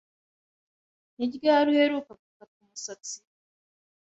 Ni 1.15 1.25
ryari 1.35 1.67
uheruka 1.73 2.11
gukata 2.21 2.55
umusatsi? 2.63 3.15